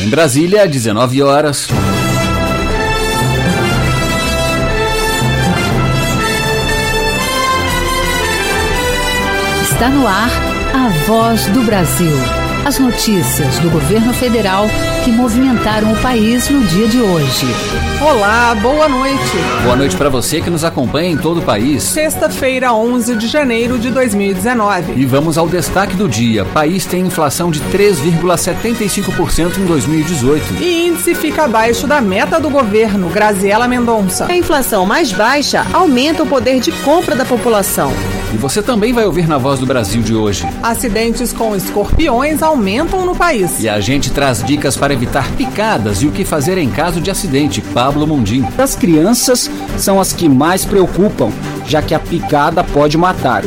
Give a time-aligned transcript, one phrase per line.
[0.00, 1.68] Em Brasília, 19 horas.
[9.62, 10.30] Está no ar
[10.72, 12.37] a voz do Brasil.
[12.68, 14.66] As notícias do governo federal
[15.02, 17.46] que movimentaram o país no dia de hoje.
[17.98, 19.38] Olá, boa noite.
[19.62, 21.82] Boa noite para você que nos acompanha em todo o país.
[21.82, 24.92] Sexta-feira, 11 de janeiro de 2019.
[25.00, 26.44] E vamos ao destaque do dia.
[26.44, 30.62] País tem inflação de 3,75% em 2018.
[30.62, 34.26] E índice fica abaixo da meta do governo, Graziela Mendonça.
[34.26, 37.90] A inflação mais baixa aumenta o poder de compra da população.
[38.32, 40.46] E você também vai ouvir na Voz do Brasil de hoje.
[40.62, 43.62] Acidentes com escorpiões aumentam no país.
[43.62, 47.10] E a gente traz dicas para evitar picadas e o que fazer em caso de
[47.10, 47.60] acidente.
[47.60, 48.44] Pablo Mundim.
[48.58, 51.30] As crianças são as que mais preocupam,
[51.66, 53.42] já que a picada pode matar.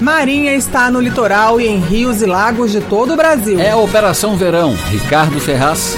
[0.00, 3.58] Marinha está no litoral e em rios e lagos de todo o Brasil.
[3.60, 4.74] É a Operação Verão.
[4.90, 5.96] Ricardo Ferraz.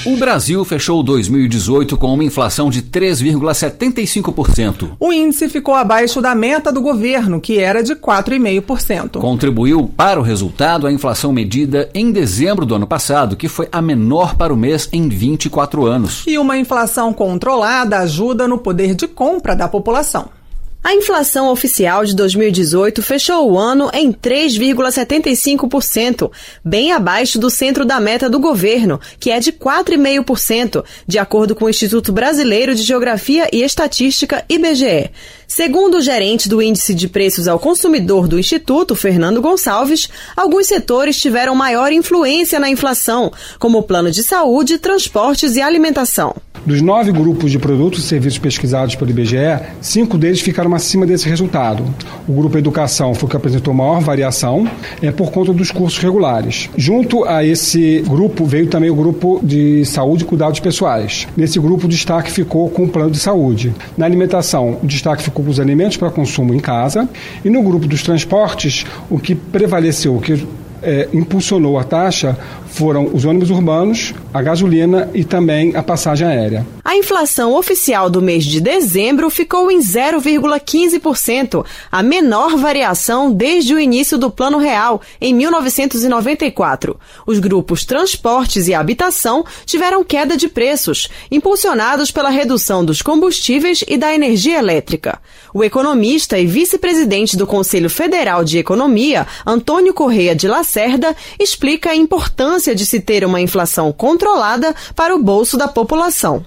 [0.06, 4.90] O Brasil fechou 2018 com uma inflação de 3,75%.
[4.98, 9.18] O índice ficou abaixo da meta do governo, que era de 4,5%.
[9.18, 13.82] Contribuiu para o resultado a inflação medida em dezembro do ano passado, que foi a
[13.82, 16.22] menor para o mês em 24 anos.
[16.26, 20.37] E uma inflação controlada ajuda no poder de compra da população.
[20.82, 26.30] A inflação oficial de 2018 fechou o ano em 3,75%,
[26.64, 31.64] bem abaixo do centro da meta do governo, que é de 4,5%, de acordo com
[31.64, 35.10] o Instituto Brasileiro de Geografia e Estatística, IBGE.
[35.48, 41.20] Segundo o gerente do Índice de Preços ao Consumidor do Instituto, Fernando Gonçalves, alguns setores
[41.20, 46.34] tiveram maior influência na inflação, como o plano de saúde, transportes e alimentação.
[46.64, 51.28] Dos nove grupos de produtos e serviços pesquisados pelo IBGE, cinco deles ficaram acima desse
[51.28, 51.84] resultado.
[52.26, 54.68] O grupo Educação foi o que apresentou maior variação
[55.02, 56.68] é, por conta dos cursos regulares.
[56.76, 61.26] Junto a esse grupo veio também o grupo de saúde e cuidados pessoais.
[61.36, 63.74] Nesse grupo, o destaque ficou com o plano de saúde.
[63.96, 67.08] Na alimentação, o destaque ficou com os alimentos para consumo em casa.
[67.44, 70.46] E no grupo dos transportes, o que prevaleceu, o que
[70.82, 72.36] é, impulsionou a taxa
[72.78, 76.64] foram os ônibus urbanos, a gasolina e também a passagem aérea.
[76.84, 83.80] A inflação oficial do mês de dezembro ficou em 0,15%, a menor variação desde o
[83.80, 86.98] início do Plano Real, em 1994.
[87.26, 93.96] Os grupos transportes e habitação tiveram queda de preços, impulsionados pela redução dos combustíveis e
[93.96, 95.18] da energia elétrica.
[95.52, 101.96] O economista e vice-presidente do Conselho Federal de Economia, Antônio Correia de Lacerda, explica a
[101.96, 106.42] importância de se ter uma inflação controlada para o bolso da população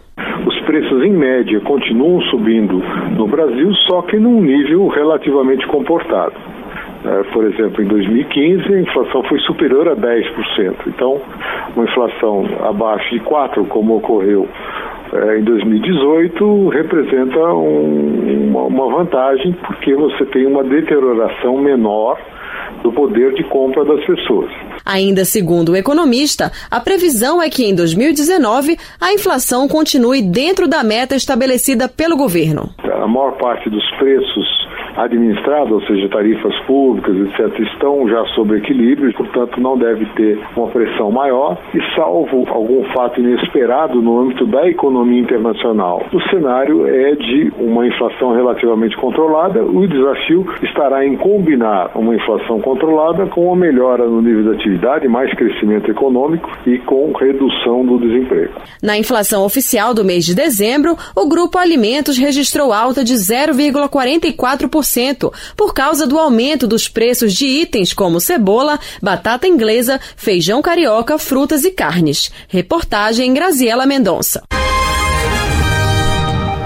[0.46, 2.82] os preços em média continuam subindo
[3.16, 6.34] no Brasil, só que num nível relativamente comportado.
[7.04, 10.76] É, por exemplo, em 2015 a inflação foi superior a 10%.
[10.88, 11.20] Então,
[11.76, 14.48] uma inflação abaixo de 4%, como ocorreu
[15.14, 22.20] é, em 2018, representa um, uma vantagem porque você tem uma deterioração menor
[22.84, 24.52] do poder de compra das pessoas.
[24.86, 30.84] Ainda segundo o economista, a previsão é que em 2019 a inflação continue dentro da
[30.84, 32.70] meta estabelecida pelo governo.
[32.84, 34.62] A maior parte dos preços
[34.98, 40.68] administrados, ou seja, tarifas públicas, etc., estão já sob equilíbrio, portanto não deve ter uma
[40.68, 46.06] pressão maior e salvo algum fato inesperado no âmbito da economia internacional.
[46.12, 52.60] O cenário é de uma inflação relativamente controlada, o desafio estará em combinar uma inflação
[52.60, 58.00] controlada com uma melhora no nível da atividade, mais crescimento econômico e com redução do
[58.00, 58.54] desemprego.
[58.82, 64.81] Na inflação oficial do mês de dezembro, o grupo Alimentos registrou alta de 0,44%
[65.56, 71.64] por causa do aumento dos preços de itens como cebola, batata inglesa, feijão carioca, frutas
[71.64, 72.32] e carnes.
[72.48, 74.44] Reportagem Graziela Mendonça.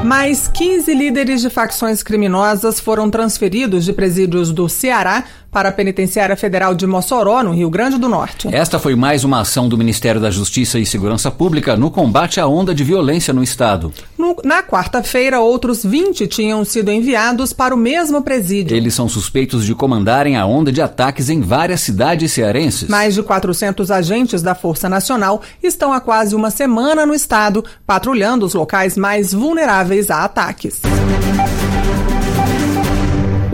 [0.06, 5.24] Mais 15 líderes de facções criminosas foram transferidos de presídios do Ceará
[5.56, 8.50] para a Penitenciária Federal de Mossoró, no Rio Grande do Norte.
[8.54, 12.46] Esta foi mais uma ação do Ministério da Justiça e Segurança Pública no combate à
[12.46, 13.94] onda de violência no Estado.
[14.18, 18.76] No, na quarta-feira, outros 20 tinham sido enviados para o mesmo presídio.
[18.76, 22.90] Eles são suspeitos de comandarem a onda de ataques em várias cidades cearenses.
[22.90, 28.46] Mais de 400 agentes da Força Nacional estão há quase uma semana no Estado, patrulhando
[28.46, 30.82] os locais mais vulneráveis a ataques.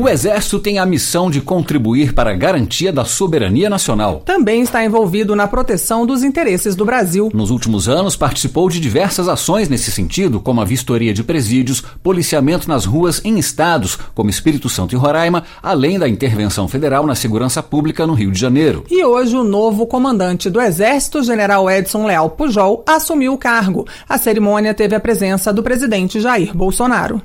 [0.01, 4.24] O Exército tem a missão de contribuir para a garantia da soberania nacional.
[4.25, 7.30] Também está envolvido na proteção dos interesses do Brasil.
[7.31, 12.68] Nos últimos anos, participou de diversas ações nesse sentido, como a vistoria de presídios, policiamento
[12.68, 17.62] nas ruas em estados como Espírito Santo e Roraima, além da intervenção federal na segurança
[17.62, 18.83] pública no Rio de Janeiro.
[18.89, 23.86] E hoje o novo comandante do Exército, general Edson Leal Pujol, assumiu o cargo.
[24.09, 27.21] A cerimônia teve a presença do presidente Jair Bolsonaro.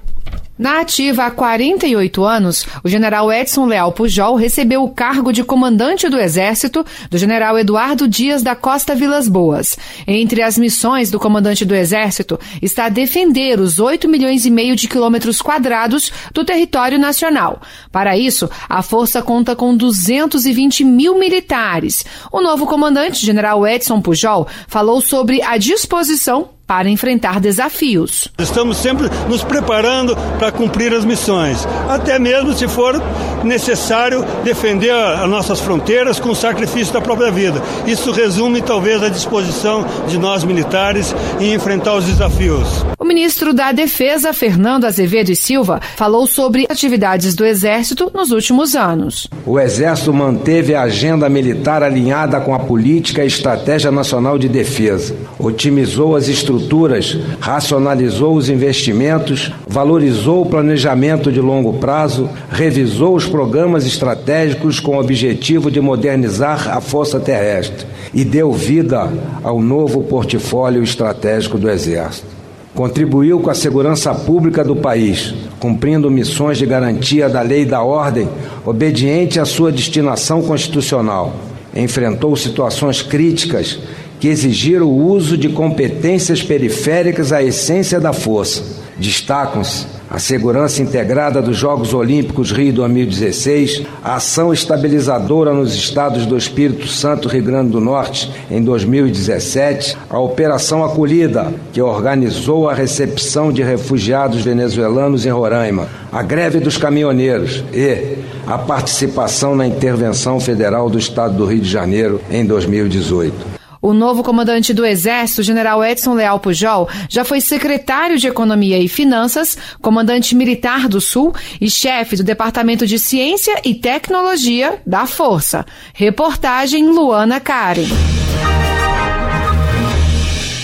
[0.59, 6.09] Na ativa há 48 anos, o general Edson Leal Pujol recebeu o cargo de comandante
[6.09, 9.77] do Exército do general Eduardo Dias da Costa Vilas Boas.
[10.07, 14.89] Entre as missões do comandante do Exército está defender os 8 milhões e meio de
[14.89, 17.61] quilômetros quadrados do território nacional.
[17.93, 22.03] Para isso, a força conta com 220 mil militares.
[22.33, 28.29] O novo comandante, general Edson Pujol, falou sobre a disposição para enfrentar desafios.
[28.39, 33.01] Estamos sempre nos preparando para cumprir as missões, até mesmo se for
[33.45, 37.63] necessário defender as nossas fronteiras com o sacrifício da própria vida.
[37.87, 42.85] Isso resume talvez a disposição de nós militares em enfrentar os desafios.
[42.99, 48.75] O ministro da Defesa, Fernando Azevedo e Silva, falou sobre atividades do Exército nos últimos
[48.75, 49.29] anos.
[49.45, 55.15] O Exército manteve a agenda militar alinhada com a política e estratégia nacional de defesa,
[55.39, 63.27] otimizou as estruturas estruturas, racionalizou os investimentos, valorizou o planejamento de longo prazo, revisou os
[63.27, 69.13] programas estratégicos com o objetivo de modernizar a força terrestre e deu vida
[69.43, 72.37] ao novo portfólio estratégico do Exército.
[72.75, 77.83] Contribuiu com a segurança pública do país, cumprindo missões de garantia da lei e da
[77.83, 78.29] ordem,
[78.67, 81.35] obediente à sua destinação constitucional.
[81.75, 83.79] Enfrentou situações críticas
[84.19, 88.63] que exigiram o uso de competências periféricas à essência da força.
[88.99, 96.37] Destacam-se a segurança integrada dos Jogos Olímpicos Rio 2016, a ação estabilizadora nos estados do
[96.37, 102.75] Espírito Santo e Rio Grande do Norte em 2017, a Operação Acolhida, que organizou a
[102.75, 108.17] recepção de refugiados venezuelanos em Roraima, a greve dos caminhoneiros e
[108.47, 113.66] a participação na intervenção federal do Estado do Rio de Janeiro em 2018.
[113.87, 118.89] O novo comandante do Exército, general Edson Leal Pujol, já foi secretário de Economia e
[118.89, 125.65] Finanças, comandante militar do Sul e chefe do Departamento de Ciência e Tecnologia da Força.
[125.95, 127.87] Reportagem Luana Karen.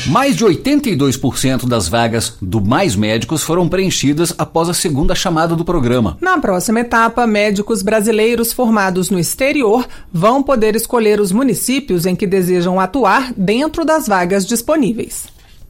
[0.09, 5.65] Mais de 82% das vagas do Mais Médicos foram preenchidas após a segunda chamada do
[5.65, 6.19] programa.
[6.21, 12.27] Na próxima etapa, médicos brasileiros formados no exterior vão poder escolher os municípios em que
[12.27, 15.27] desejam atuar dentro das vagas disponíveis.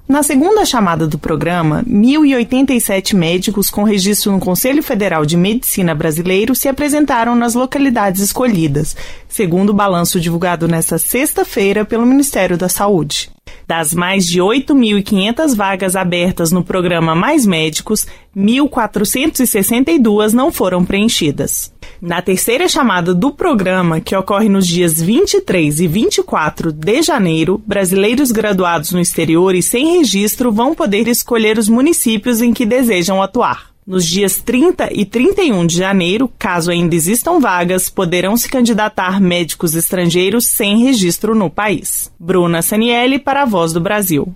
[0.08, 6.54] Na segunda chamada do programa, 1.087 médicos com registro no Conselho Federal de Medicina Brasileiro
[6.54, 8.96] se apresentaram nas localidades escolhidas,
[9.28, 13.30] segundo o balanço divulgado nesta sexta-feira pelo Ministério da Saúde.
[13.66, 18.06] Das mais de 8.500 vagas abertas no programa Mais Médicos,
[18.36, 21.72] 1.462 não foram preenchidas.
[22.00, 28.30] Na terceira chamada do programa, que ocorre nos dias 23 e 24 de janeiro, brasileiros
[28.32, 33.71] graduados no exterior e sem registro vão poder escolher os municípios em que desejam atuar.
[33.84, 39.74] Nos dias 30 e 31 de janeiro, caso ainda existam vagas, poderão se candidatar médicos
[39.74, 42.12] estrangeiros sem registro no país.
[42.18, 44.32] Bruna Saniele para a Voz do Brasil.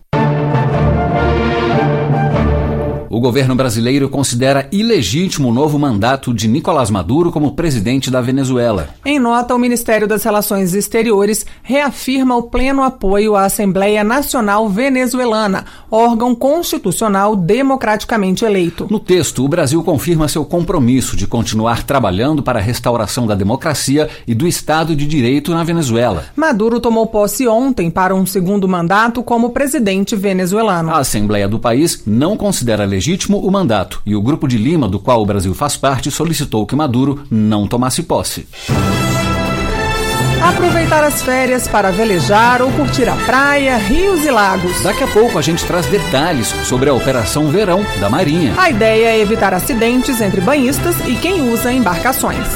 [3.16, 8.90] O governo brasileiro considera ilegítimo o novo mandato de Nicolás Maduro como presidente da Venezuela.
[9.06, 15.64] Em nota, o Ministério das Relações Exteriores reafirma o pleno apoio à Assembleia Nacional Venezuelana,
[15.90, 18.86] órgão constitucional democraticamente eleito.
[18.90, 24.10] No texto, o Brasil confirma seu compromisso de continuar trabalhando para a restauração da democracia
[24.26, 26.26] e do Estado de Direito na Venezuela.
[26.36, 30.90] Maduro tomou posse ontem para um segundo mandato como presidente venezuelano.
[30.90, 34.88] A Assembleia do país não considera legítimo legítimo o mandato e o Grupo de Lima,
[34.88, 38.48] do qual o Brasil faz parte, solicitou que Maduro não tomasse posse.
[40.42, 44.82] Aproveitar as férias para velejar ou curtir a praia, rios e lagos.
[44.82, 48.54] Daqui a pouco a gente traz detalhes sobre a Operação Verão da Marinha.
[48.58, 52.46] A ideia é evitar acidentes entre banhistas e quem usa embarcações.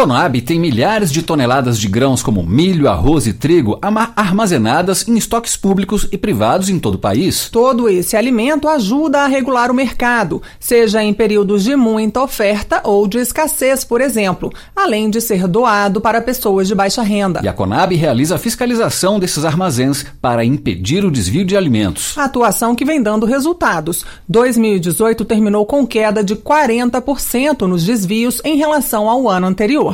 [0.00, 3.78] Conab tem milhares de toneladas de grãos como milho, arroz e trigo
[4.16, 7.50] armazenadas em estoques públicos e privados em todo o país.
[7.50, 13.06] Todo esse alimento ajuda a regular o mercado, seja em períodos de muita oferta ou
[13.06, 17.42] de escassez, por exemplo, além de ser doado para pessoas de baixa renda.
[17.44, 22.16] E a Conab realiza a fiscalização desses armazéns para impedir o desvio de alimentos.
[22.16, 24.06] A atuação que vem dando resultados.
[24.26, 29.89] 2018 terminou com queda de 40% nos desvios em relação ao ano anterior.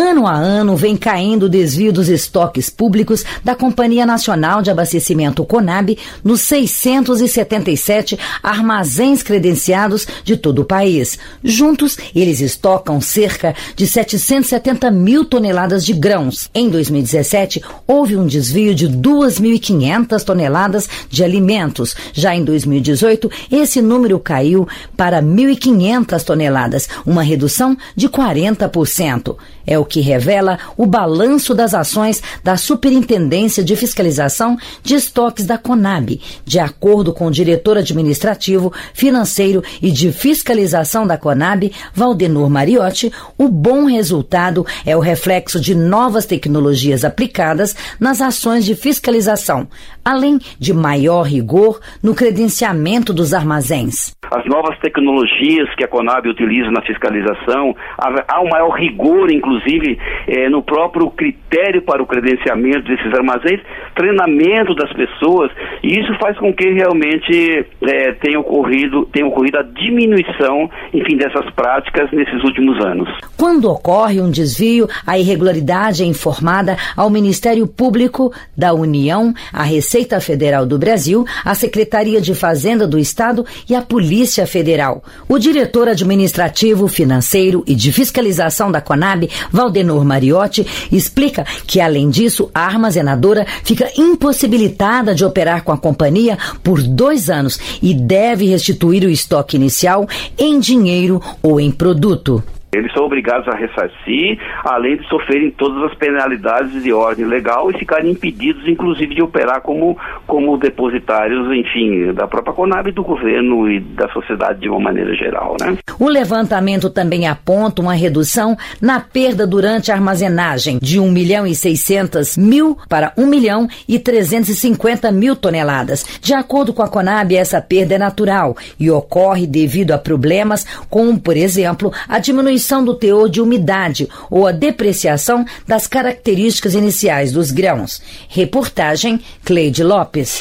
[0.00, 5.44] Ano a ano vem caindo o desvio dos estoques públicos da Companhia Nacional de Abastecimento
[5.44, 11.18] Conab nos 677 armazéns credenciados de todo o país.
[11.42, 16.48] Juntos, eles estocam cerca de 770 mil toneladas de grãos.
[16.54, 21.96] Em 2017, houve um desvio de 2.500 toneladas de alimentos.
[22.12, 29.34] Já em 2018, esse número caiu para 1.500 toneladas, uma redução de 40%.
[29.66, 35.58] É o que revela o balanço das ações da Superintendência de Fiscalização de Estoques da
[35.58, 36.20] Conab.
[36.44, 43.48] De acordo com o diretor administrativo, financeiro e de fiscalização da Conab, Valdenor Mariotti, o
[43.48, 49.66] bom resultado é o reflexo de novas tecnologias aplicadas nas ações de fiscalização,
[50.04, 54.17] além de maior rigor no credenciamento dos armazéns.
[54.30, 60.48] As novas tecnologias que a Conab utiliza na fiscalização, há um maior rigor, inclusive é,
[60.48, 63.60] no próprio critério para o credenciamento desses armazéns,
[63.94, 65.50] treinamento das pessoas,
[65.82, 71.50] e isso faz com que realmente é, tenha, ocorrido, tenha ocorrido a diminuição, enfim, dessas
[71.54, 73.08] práticas nesses últimos anos.
[73.36, 80.20] Quando ocorre um desvio, a irregularidade é informada ao Ministério Público da União, à Receita
[80.20, 85.02] Federal do Brasil, à Secretaria de Fazenda do Estado e à Polícia Federal.
[85.28, 92.50] O diretor administrativo, financeiro e de fiscalização da Conab Valdenor Mariotti explica que, além disso,
[92.54, 99.04] a armazenadora fica impossibilitada de operar com a companhia por dois anos e deve restituir
[99.04, 100.06] o estoque inicial
[100.36, 102.42] em dinheiro ou em produto.
[102.70, 107.78] Eles são obrigados a ressarcir, além de sofrerem todas as penalidades de ordem legal e
[107.78, 109.96] ficarem impedidos, inclusive, de operar como,
[110.26, 115.56] como depositários, enfim, da própria Conab, do governo e da sociedade de uma maneira geral.
[115.58, 115.78] Né?
[115.98, 121.54] O levantamento também aponta uma redução na perda durante a armazenagem de 1 milhão e
[121.54, 126.04] 600 mil para 1 milhão e 350 mil toneladas.
[126.20, 131.18] De acordo com a Conab, essa perda é natural e ocorre devido a problemas como,
[131.18, 137.32] por exemplo, a diminuição diminuição do teor de umidade ou a depreciação das características iniciais
[137.32, 138.02] dos grãos.
[138.28, 140.38] Reportagem Cleide Lopes.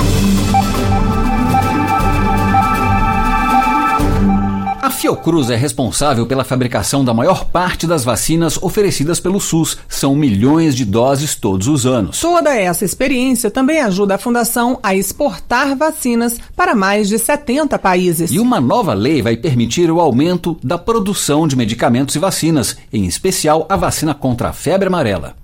[4.87, 9.77] A Fiocruz é responsável pela fabricação da maior parte das vacinas oferecidas pelo SUS.
[9.85, 12.21] São milhões de doses todos os anos.
[12.21, 18.31] Toda essa experiência também ajuda a Fundação a exportar vacinas para mais de 70 países.
[18.31, 23.05] E uma nova lei vai permitir o aumento da produção de medicamentos e vacinas, em
[23.05, 25.35] especial a vacina contra a febre amarela.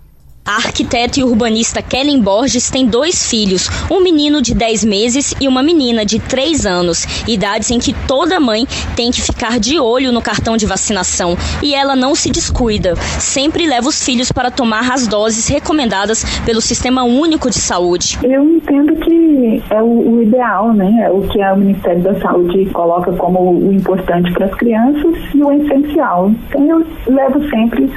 [0.46, 5.48] A arquiteta e urbanista Kellen Borges tem dois filhos, um menino de 10 meses e
[5.48, 10.12] uma menina de 3 anos, idades em que toda mãe tem que ficar de olho
[10.12, 11.38] no cartão de vacinação.
[11.62, 16.60] E ela não se descuida, sempre leva os filhos para tomar as doses recomendadas pelo
[16.60, 18.20] Sistema Único de Saúde.
[18.22, 21.06] Eu entendo que é o, o ideal, né?
[21.06, 25.42] É o que o Ministério da Saúde coloca como o importante para as crianças e
[25.42, 26.30] o essencial.
[26.50, 27.90] Então eu levo sempre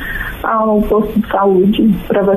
[0.45, 2.36] ao posto de saúde para vacinar.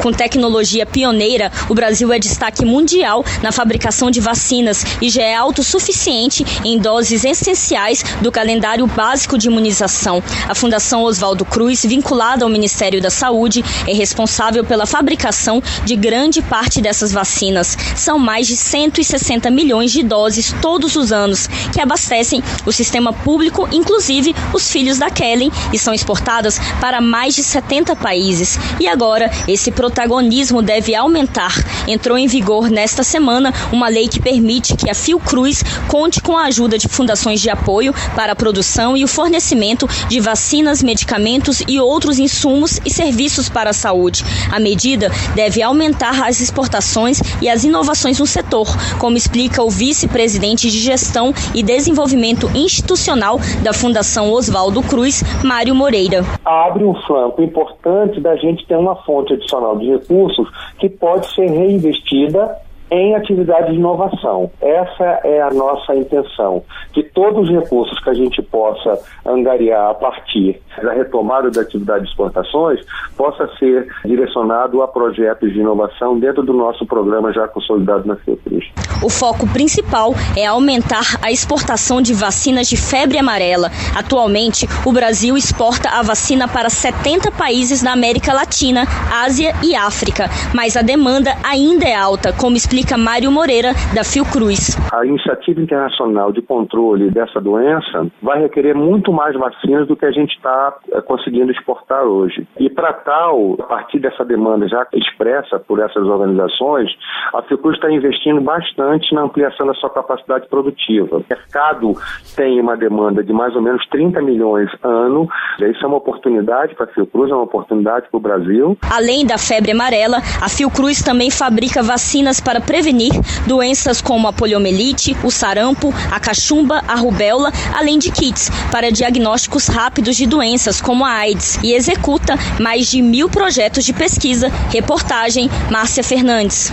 [0.00, 5.34] Com tecnologia pioneira, o Brasil é destaque mundial na fabricação de vacinas e já é
[5.34, 10.22] autossuficiente em doses essenciais do calendário básico de imunização.
[10.48, 16.40] A Fundação Oswaldo Cruz, vinculada ao Ministério da Saúde, é responsável pela fabricação de grande
[16.40, 17.76] parte dessas vacinas.
[17.94, 23.68] São mais de 160 milhões de doses todos os anos que abastecem o sistema público,
[23.72, 28.58] inclusive os filhos da Kellen, e são exportadas para mais mais de 70 países.
[28.78, 29.15] E agora,
[29.48, 31.52] esse protagonismo deve aumentar.
[31.88, 36.44] Entrou em vigor nesta semana uma lei que permite que a Fiocruz conte com a
[36.44, 41.80] ajuda de fundações de apoio para a produção e o fornecimento de vacinas, medicamentos e
[41.80, 44.24] outros insumos e serviços para a saúde.
[44.52, 48.66] A medida deve aumentar as exportações e as inovações no setor,
[48.98, 56.24] como explica o vice-presidente de Gestão e Desenvolvimento Institucional da Fundação Oswaldo Cruz, Mário Moreira.
[56.44, 60.48] Abre um flanco importante da gente ter uma fonte adicional de recursos
[60.78, 64.50] que pode ser reinvestida em atividades de inovação.
[64.60, 66.62] Essa é a nossa intenção,
[66.92, 72.04] que todos os recursos que a gente possa angariar a partir da retomada da atividade
[72.04, 72.80] de exportações
[73.16, 78.64] possa ser direcionado a projetos de inovação dentro do nosso programa já consolidado na Fiocruz.
[79.02, 83.70] O foco principal é aumentar a exportação de vacinas de febre amarela.
[83.94, 90.28] Atualmente, o Brasil exporta a vacina para 70 países na América Latina, Ásia e África,
[90.54, 94.76] mas a demanda ainda é alta, como explica Mário Moreira, da Fiocruz.
[94.92, 100.10] A iniciativa internacional de controle dessa doença vai requerer muito mais vacinas do que a
[100.10, 102.46] gente está eh, conseguindo exportar hoje.
[102.58, 106.90] E para tal, a partir dessa demanda já expressa por essas organizações,
[107.32, 111.16] a Fiocruz está investindo bastante na ampliação da sua capacidade produtiva.
[111.16, 111.94] O mercado
[112.36, 115.26] tem uma demanda de mais ou menos 30 milhões ano.
[115.60, 118.76] Isso é uma oportunidade para a Fiocruz, é uma oportunidade para o Brasil.
[118.94, 123.12] Além da febre amarela, a Fiocruz também fabrica vacinas para prevenir
[123.46, 129.68] doenças como a poliomielite, o sarampo, a cachumba, a rubéola, além de kits para diagnósticos
[129.68, 134.48] rápidos de doenças como a AIDS e executa mais de mil projetos de pesquisa.
[134.70, 136.72] Reportagem Márcia Fernandes.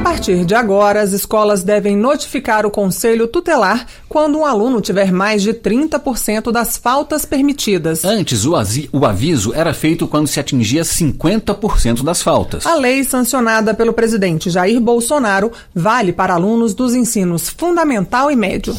[0.00, 5.12] A partir de agora, as escolas devem notificar o conselho tutelar quando um aluno tiver
[5.12, 8.02] mais de 30% das faltas permitidas.
[8.02, 8.56] Antes, o,
[9.04, 12.64] aviso era feito quando se atingia 50% das faltas.
[12.64, 18.74] A lei sancionada pelo presidente Jair Bolsonaro vale para alunos dos ensinos fundamental e médio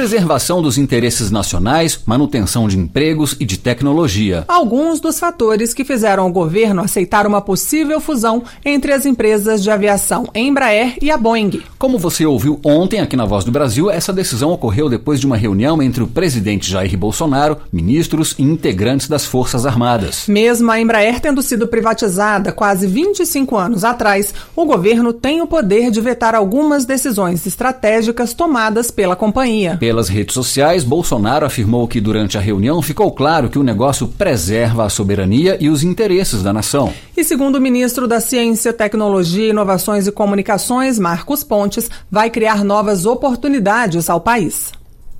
[0.00, 4.46] preservação dos interesses nacionais, manutenção de empregos e de tecnologia.
[4.48, 9.70] Alguns dos fatores que fizeram o governo aceitar uma possível fusão entre as empresas de
[9.70, 11.62] aviação Embraer e a Boeing.
[11.78, 15.36] Como você ouviu ontem aqui na Voz do Brasil, essa decisão ocorreu depois de uma
[15.36, 20.24] reunião entre o presidente Jair Bolsonaro, ministros e integrantes das Forças Armadas.
[20.26, 25.90] Mesmo a Embraer tendo sido privatizada quase 25 anos atrás, o governo tem o poder
[25.90, 29.76] de vetar algumas decisões estratégicas tomadas pela companhia.
[29.90, 34.84] Pelas redes sociais, Bolsonaro afirmou que durante a reunião ficou claro que o negócio preserva
[34.84, 36.94] a soberania e os interesses da nação.
[37.16, 43.04] E segundo o ministro da Ciência, Tecnologia, Inovações e Comunicações, Marcos Pontes, vai criar novas
[43.04, 44.70] oportunidades ao país.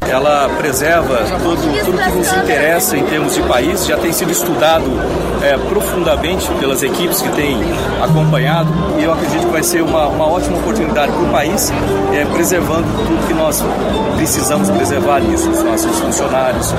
[0.09, 4.85] Ela preserva tudo, tudo que nos interessa em termos de país, já tem sido estudado
[5.43, 7.57] é, profundamente pelas equipes que têm
[8.03, 11.73] acompanhado e eu acredito que vai ser uma, uma ótima oportunidade para o país,
[12.13, 13.63] é, preservando tudo que nós
[14.17, 16.75] precisamos preservar nisso, os nossos funcionários,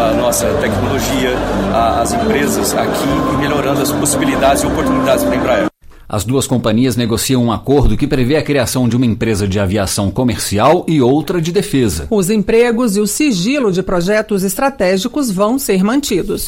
[0.00, 1.36] a nossa tecnologia,
[1.72, 5.73] a, as empresas aqui e melhorando as possibilidades e oportunidades para a Embraer.
[6.14, 10.12] As duas companhias negociam um acordo que prevê a criação de uma empresa de aviação
[10.12, 12.06] comercial e outra de defesa.
[12.08, 16.46] Os empregos e o sigilo de projetos estratégicos vão ser mantidos.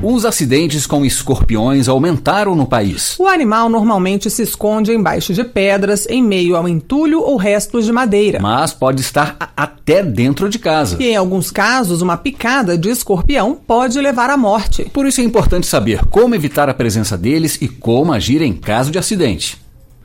[0.00, 3.16] Os acidentes com escorpiões aumentaram no país.
[3.18, 7.92] O animal normalmente se esconde embaixo de pedras, em meio ao entulho ou restos de
[7.92, 8.38] madeira.
[8.40, 10.96] Mas pode estar até dentro de casa.
[11.00, 14.88] E em alguns casos, uma picada de escorpião pode levar à morte.
[14.92, 18.92] Por isso é importante saber como evitar a presença deles e como agir em caso
[18.92, 19.58] de acidente.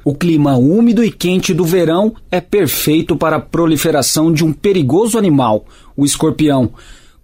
[0.04, 5.20] O clima úmido e quente do verão é perfeito para a proliferação de um perigoso
[5.20, 6.72] animal, o escorpião.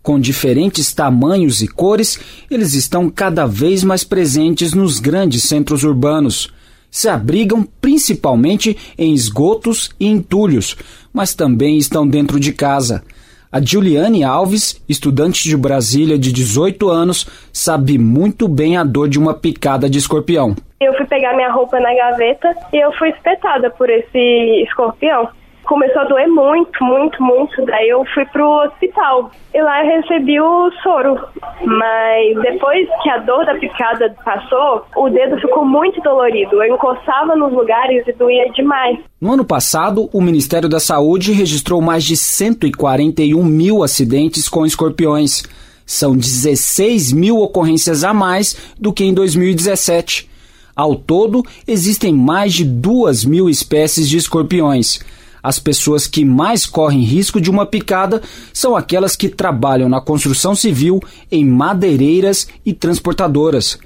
[0.02, 6.54] Com diferentes tamanhos e cores, eles estão cada vez mais presentes nos grandes centros urbanos.
[6.90, 10.76] Se abrigam principalmente em esgotos e entulhos,
[11.14, 13.04] mas também estão dentro de casa.
[13.52, 19.20] A Juliane Alves, estudante de Brasília de 18 anos, sabe muito bem a dor de
[19.20, 20.56] uma picada de escorpião.
[20.80, 25.30] Eu fui pegar minha roupa na gaveta e eu fui espetada por esse escorpião
[25.70, 27.64] começou a doer muito, muito, muito.
[27.64, 31.16] Daí eu fui pro hospital e lá eu recebi o soro.
[31.64, 36.62] Mas depois que a dor da picada passou, o dedo ficou muito dolorido.
[36.62, 38.98] Eu encostava nos lugares e doía demais.
[39.22, 45.44] No ano passado, o Ministério da Saúde registrou mais de 141 mil acidentes com escorpiões.
[45.86, 50.28] São 16 mil ocorrências a mais do que em 2017.
[50.76, 55.00] Ao todo, existem mais de 2 mil espécies de escorpiões.
[55.42, 58.22] As pessoas que mais correm risco de uma picada
[58.54, 63.78] são aquelas que trabalham na construção civil, em madeireiras e transportadoras.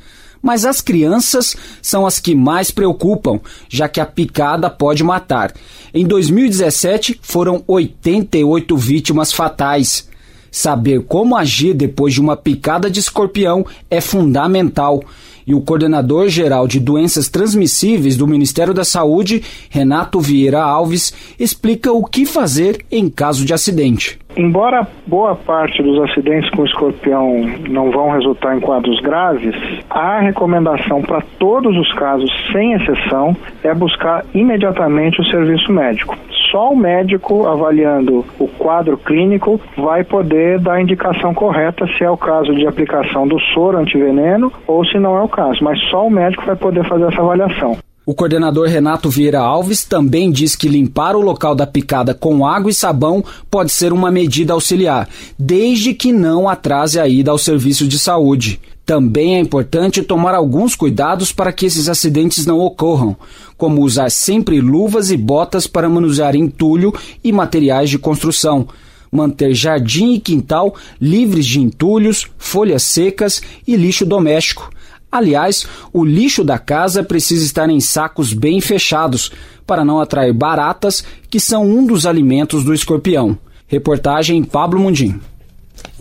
[0.41, 3.39] Mas as crianças são as que mais preocupam,
[3.69, 5.53] já que a picada pode matar.
[5.93, 10.09] Em 2017, foram 88 vítimas fatais.
[10.51, 15.03] Saber como agir depois de uma picada de escorpião é fundamental.
[15.45, 21.91] E o coordenador geral de doenças transmissíveis do Ministério da Saúde, Renato Vieira Alves, explica
[21.91, 24.19] o que fazer em caso de acidente.
[24.35, 29.55] Embora boa parte dos acidentes com escorpião não vão resultar em quadros graves,
[29.89, 36.17] a recomendação para todos os casos, sem exceção, é buscar imediatamente o serviço médico.
[36.53, 42.09] Só o médico, avaliando o quadro clínico, vai poder dar a indicação correta se é
[42.11, 46.05] o caso de aplicação do soro antiveneno ou se não é o caso, mas só
[46.05, 47.75] o médico vai poder fazer essa avaliação.
[48.05, 52.69] O coordenador Renato Vieira Alves também diz que limpar o local da picada com água
[52.69, 57.87] e sabão pode ser uma medida auxiliar, desde que não atrase a ida ao serviço
[57.87, 58.59] de saúde.
[58.85, 63.15] Também é importante tomar alguns cuidados para que esses acidentes não ocorram,
[63.63, 68.67] como usar sempre luvas e botas para manusear entulho e materiais de construção,
[69.09, 74.69] manter jardim e quintal livres de entulhos, folhas secas e lixo doméstico
[75.09, 79.31] Aliás, o lixo da casa precisa estar em sacos bem fechados
[79.65, 83.37] para não atrair baratas, que são um dos alimentos do escorpião.
[83.65, 85.21] Reportagem Pablo Mundim.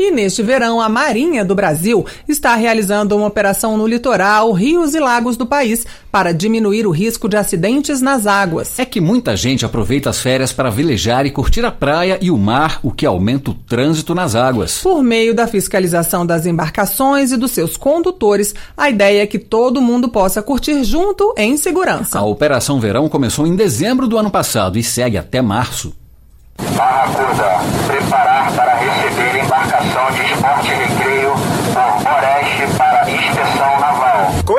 [0.04, 4.98] E neste verão, a Marinha do Brasil está realizando uma operação no litoral, rios e
[4.98, 8.80] lagos do país para diminuir o risco de acidentes nas águas.
[8.80, 12.36] É que muita gente aproveita as férias para velejar e curtir a praia e o
[12.36, 14.80] mar, o que aumenta o trânsito nas águas.
[14.80, 19.80] Por meio da fiscalização das embarcações e dos seus condutores, a ideia é que todo
[19.80, 22.18] mundo possa curtir junto em segurança.
[22.18, 25.94] A Operação Verão começou em dezembro do ano passado e segue até março.
[26.58, 31.32] Barracuda, preparar para receber embarcação de esporte recreio
[31.72, 33.02] por Oreste para.
[33.02, 33.41] Com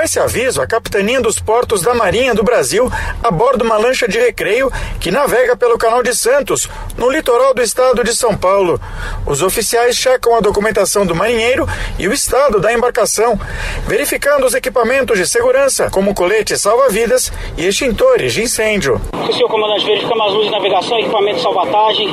[0.04, 2.92] esse aviso, a Capitania dos Portos da Marinha do Brasil
[3.24, 8.04] aborda uma lancha de recreio que navega pelo Canal de Santos, no litoral do estado
[8.04, 8.80] de São Paulo.
[9.26, 13.40] Os oficiais checam a documentação do marinheiro e o estado da embarcação,
[13.88, 19.02] verificando os equipamentos de segurança, como coletes salva-vidas e extintores de incêndio.
[19.14, 22.10] O senhor comandante, verificamos as luzes de navegação, equipamento de salvatagem,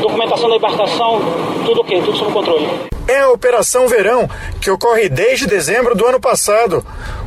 [0.00, 1.20] documentação da embarcação,
[1.64, 2.97] tudo ok, tudo sob controle.
[3.08, 4.28] É a Operação Verão,
[4.60, 6.84] que ocorre desde dezembro do ano passado.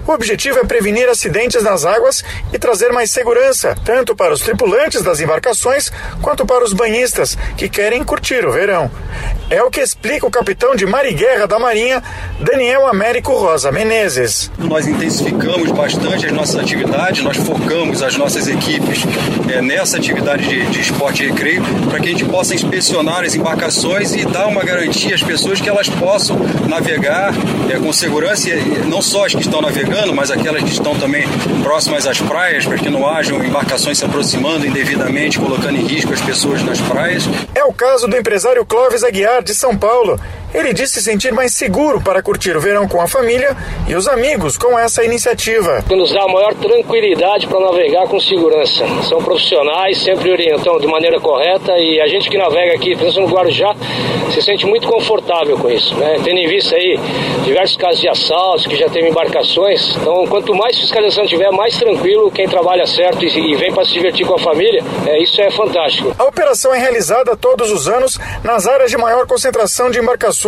[0.08, 5.02] O objetivo é prevenir acidentes nas águas e trazer mais segurança, tanto para os tripulantes
[5.04, 8.90] das embarcações quanto para os banhistas que querem curtir o verão.
[9.50, 12.02] É o que explica o capitão de Mar e Guerra da Marinha,
[12.40, 14.50] Daniel Américo Rosa Menezes.
[14.58, 19.00] Nós intensificamos bastante as nossas atividades, nós focamos as nossas equipes
[19.54, 23.36] é, nessa atividade de, de esporte e recreio para que a gente possa inspecionar as
[23.36, 26.38] embarcações e dar uma garantia às pessoas que elas possam
[26.68, 27.34] navegar
[27.70, 28.50] é, com segurança,
[28.88, 31.28] não só as que estão navegando, mas aquelas que estão também
[31.64, 36.22] próximas às praias, para que não hajam embarcações se aproximando indevidamente, colocando em risco as
[36.22, 37.24] pessoas nas praias.
[37.54, 40.20] É o caso do empresário Clóvis Aguiar, de São Paulo.
[40.54, 43.56] Ele disse se sentir mais seguro para curtir o verão com a família
[43.88, 45.84] e os amigos com essa iniciativa.
[45.90, 48.86] Nos dá a maior tranquilidade para navegar com segurança.
[49.08, 53.34] São profissionais, sempre orientam de maneira correta e a gente que navega aqui, pensando no
[53.34, 53.74] Guarujá,
[54.34, 55.96] se sente muito confortável com isso.
[55.96, 56.20] Né?
[56.22, 57.00] Tendo em vista aí
[57.46, 59.96] diversos casos de assaltos, que já teve embarcações.
[59.96, 64.26] Então, quanto mais fiscalização tiver, mais tranquilo quem trabalha certo e vem para se divertir
[64.26, 66.14] com a família, é, isso é fantástico.
[66.20, 70.41] A operação é realizada todos os anos nas áreas de maior concentração de embarcações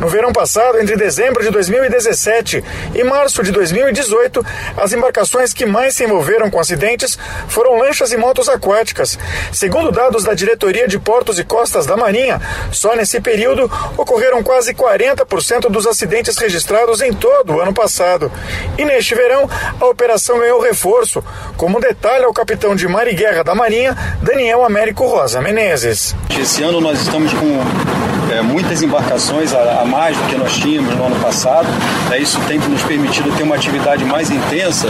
[0.00, 2.62] no verão passado, entre dezembro de 2017
[2.94, 4.44] e março de 2018,
[4.76, 9.18] as embarcações que mais se envolveram com acidentes foram lanchas e motos aquáticas.
[9.52, 14.72] Segundo dados da Diretoria de Portos e Costas da Marinha, só nesse período ocorreram quase
[14.74, 18.30] 40% dos acidentes registrados em todo o ano passado.
[18.78, 21.22] E neste verão, a operação ganhou reforço,
[21.56, 26.14] como detalha o capitão de Mar e Guerra da Marinha, Daniel Américo Rosa Menezes.
[26.38, 30.94] Esse ano nós estamos com é, muitas embarcações a, a, mais do que nós tínhamos
[30.94, 31.66] no ano passado.
[32.10, 34.88] É, isso tem nos permitido ter uma atividade mais intensa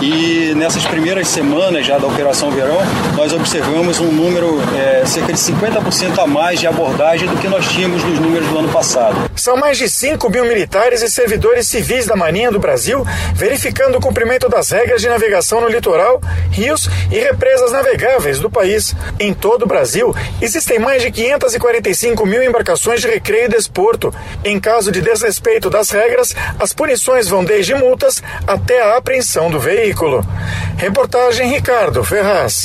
[0.00, 2.78] e nessas primeiras semanas já da Operação Verão,
[3.16, 7.66] nós observamos um número é, cerca de 50% a mais de abordagem do que nós
[7.68, 9.30] tínhamos nos números do ano passado.
[9.36, 14.00] São mais de 5 mil militares e servidores civis da Marinha do Brasil verificando o
[14.00, 16.20] cumprimento das regras de navegação no litoral,
[16.50, 18.94] rios e represas navegáveis do país.
[19.18, 24.14] Em todo o Brasil, existem mais de 545 mil embarcações de recreio e desporto.
[24.44, 29.58] Em caso de desrespeito das regras, as punições vão desde multas até a apreensão do
[29.58, 30.24] veículo.
[30.76, 32.64] Reportagem Ricardo Ferraz.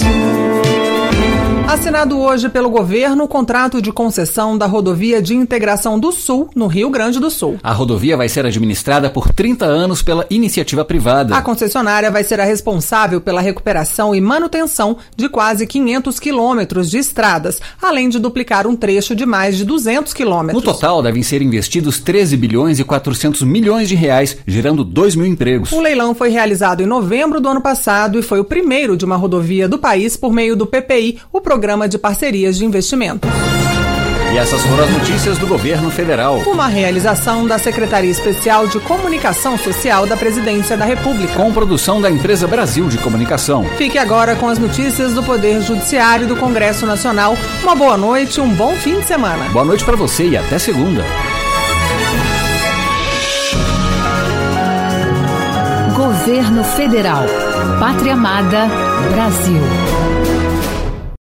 [1.66, 6.68] Assinado hoje pelo governo o contrato de concessão da rodovia de integração do Sul, no
[6.68, 7.58] Rio Grande do Sul.
[7.64, 11.36] A rodovia vai ser administrada por 30 anos pela iniciativa privada.
[11.36, 16.98] A concessionária vai ser a responsável pela recuperação e manutenção de quase 500 quilômetros de
[16.98, 20.64] estradas, além de duplicar um trecho de mais de 200 quilômetros.
[20.64, 25.26] No total, devem ser investidos 13 bilhões e 400 milhões de reais, gerando 2 mil
[25.26, 25.72] empregos.
[25.72, 29.16] O leilão foi realizado em novembro do ano passado e foi o primeiro de uma
[29.16, 33.28] rodovia do país por meio do PPI, o Programa de Parcerias de Investimento.
[34.34, 36.40] E essas foram as notícias do governo federal.
[36.48, 41.36] Uma realização da Secretaria Especial de Comunicação Social da Presidência da República.
[41.36, 43.64] Com produção da Empresa Brasil de Comunicação.
[43.78, 47.38] Fique agora com as notícias do Poder Judiciário do Congresso Nacional.
[47.62, 49.48] Uma boa noite e um bom fim de semana.
[49.50, 51.06] Boa noite para você e até segunda.
[55.96, 57.26] Governo Federal.
[57.80, 58.66] Pátria Amada,
[59.12, 60.13] Brasil.